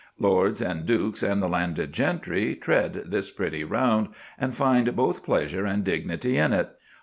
[0.17, 4.07] Lords and dukes and the landed gentry tread this pretty round,
[4.39, 6.69] and find both pleasure and dignity in it.